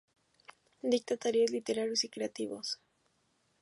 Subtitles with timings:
[0.81, 2.79] Dicta talleres literarios y creativos.